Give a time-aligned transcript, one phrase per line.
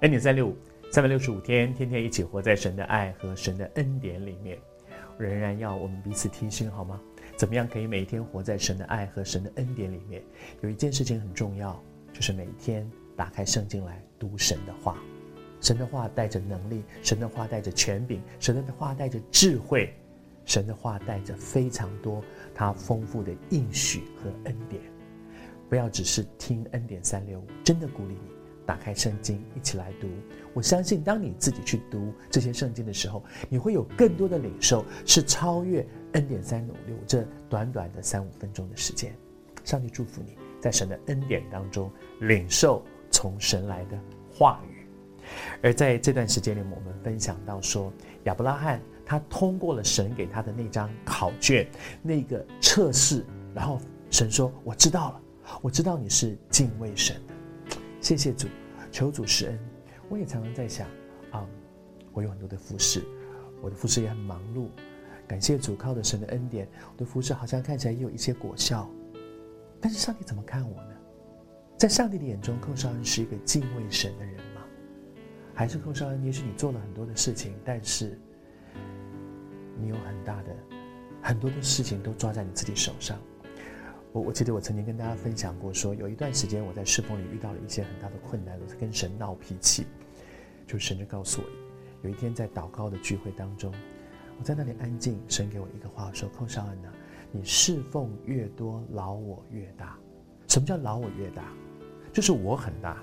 [0.00, 0.54] 恩典三六五，
[0.90, 4.58] 三百六十五天，天天一起活在神的爱和神的恩典里面。
[5.16, 7.00] 仍然要我们彼此提醒，好吗？
[7.34, 10.22] 怎么样可以每一天活在神的爱和神的恩典里面？
[10.60, 11.82] 有一件事情很重要，
[12.12, 12.86] 就是每天
[13.16, 14.98] 打开圣经来读神的话。
[15.62, 19.94] 神的话带着能力，神的话带着权柄，神的话带着智慧，
[20.44, 22.22] 神的话带着非常多
[22.54, 24.82] 他丰富的应许和恩典。
[25.70, 28.30] 不要只是听恩典三六五，真的鼓励你
[28.66, 30.08] 打开圣经一起来读。
[30.52, 39.14] 我相信，当你自己去读这些圣经的时候，你会有更多的领受，是超越恩典三六五这短短的三五分钟的时间。
[39.64, 43.98] 上帝祝福你在神的恩典当中领受从神来的
[44.32, 44.86] 话语。
[45.60, 47.92] 而在这段时间里，我们分享到说，
[48.24, 51.68] 亚伯拉罕他通过了神给他的那张考卷，
[52.00, 53.80] 那个测试，然后
[54.10, 55.20] 神说：“我知道了，
[55.62, 57.34] 我知道你是敬畏神的。”
[58.06, 58.46] 谢谢主，
[58.92, 59.58] 求主施恩。
[60.08, 60.86] 我也常常在想，
[61.32, 61.44] 啊、
[62.12, 63.02] 我有很多的服侍，
[63.60, 64.68] 我的服侍也很忙碌。
[65.26, 68.88] 感谢主，靠着神的恩典，我的服侍好像看起来也有一些果效。
[69.80, 70.94] 但是上帝怎么看我呢？
[71.76, 74.62] 在上帝的眼中，寇少恩是一个敬畏神的人吗。
[75.52, 78.16] 还是寇少恩，也许你做了很多的事情，但是
[79.80, 80.56] 你有很大的
[81.20, 83.18] 很多的事情都抓在你自己手上。
[84.16, 89.86] 我我记得我曾经跟大家分享过说，有一段时间我在侍奉里遇到了一些很大的困难，我是跟神闹脾气，
[90.66, 91.46] 就神就告诉我，
[92.02, 93.70] 有一天在祷告的聚会当中，
[94.38, 96.88] 我在那里安静，神给我一个话说：“寇绍恩呢，
[97.30, 99.98] 你侍奉越多，劳我越大。
[100.48, 101.52] 什么叫劳我越大？
[102.10, 102.96] 就是我很大，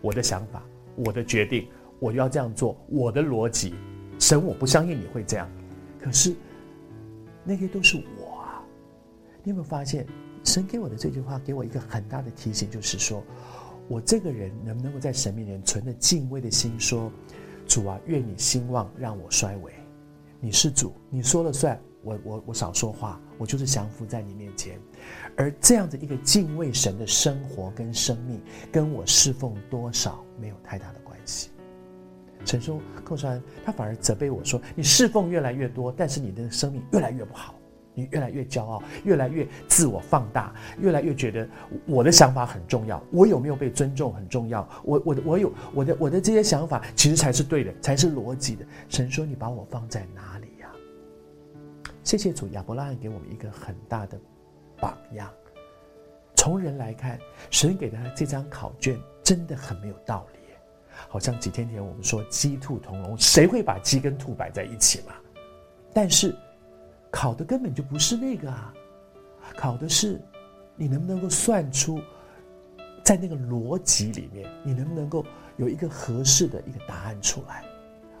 [0.00, 0.62] 我的想法。”
[0.94, 2.74] 我的决定，我要这样做。
[2.88, 3.74] 我的逻辑，
[4.18, 5.46] 神，我不相信你会这样。
[6.00, 6.34] 可是，
[7.44, 8.64] 那些都是我啊！
[9.42, 10.06] 你有没有发现，
[10.46, 13.22] 神给我的这句话给我一个很大的提醒，就是说，
[13.88, 17.12] 我这个人能不能够在神面前存着敬畏的心，说
[17.66, 19.72] ：“主啊，愿你兴旺，让我衰微。
[20.40, 21.78] 你是主，你说了算。
[22.02, 24.78] 我我我少说话，我就是降服在你面前。
[25.36, 28.40] 而这样的一个敬畏神的生活跟生命，
[28.70, 31.50] 跟我侍奉多少。”没有太大的关系。
[32.44, 37.56] 神说：“寇绍恩，他反而责备我说，你侍奉越来越多，但是你的生命越来越不好，
[37.96, 41.48] 你越来越骄傲，越来越自我放大，越来越觉得
[41.84, 44.68] 我的想法很重要，我有没有被尊重很重要。
[44.84, 48.64] 我我的我有我的我的这些想法，其实才是对的，才是逻辑的。
[48.88, 50.70] 神说：你把我放在哪里呀？
[52.04, 54.16] 谢谢主，亚伯拉罕给我们一个很大的
[54.78, 55.28] 榜样。
[56.36, 57.18] 从人来看，
[57.50, 58.96] 神给他这张考卷。”
[59.26, 60.38] 真的很没有道理，
[61.08, 65.14] 好像几天前我们说鸡兔同笼，谁会把鸡跟兔摆在一起嘛？
[65.92, 66.32] 但是
[67.16, 68.74] 考的根本就不是那个啊，
[69.56, 70.20] 考的是
[70.74, 71.98] 你能不能够算出
[73.02, 75.24] 在那个逻辑里面，你能不能够
[75.56, 77.64] 有一个合适的一个答案出来？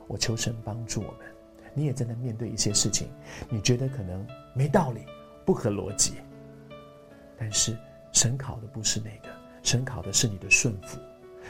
[0.06, 1.26] 我求神帮助我们，
[1.74, 3.10] 你也正在面对一些事情，
[3.50, 5.02] 你觉得可能没道理、
[5.44, 6.14] 不合逻辑，
[7.38, 7.76] 但是
[8.12, 9.28] 神考的不是那个。
[9.62, 10.98] 神考的是你的顺服，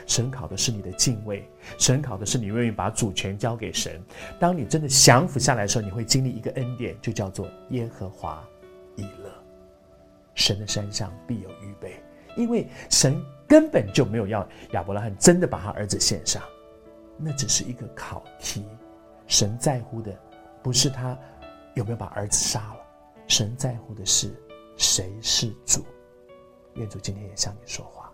[0.07, 1.49] 神考的是你的敬畏，
[1.79, 4.03] 神考的是你愿意把主权交给神。
[4.39, 8.47] 当你真的降服下来的时候，你会经历一个恩典，就叫做耶和华
[8.97, 9.33] 以勒。
[10.35, 11.99] 神的山上必有预备，
[12.37, 16.43] 因为神根本就没有要亚伯拉罕真的把他儿子献上，
[17.17, 18.65] 那只是一个考题。
[19.27, 20.15] 神在乎的
[20.63, 21.19] 不是他
[21.75, 22.81] 有没有把儿子杀了，
[23.27, 24.31] 神在乎的是
[24.77, 25.85] 谁是主。
[26.75, 28.06] 愿主今天也向你说话。